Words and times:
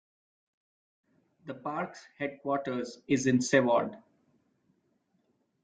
The 1.45 1.53
park's 1.53 2.07
headquarters 2.17 3.03
is 3.07 3.27
in 3.27 3.39
Seward. 3.39 3.99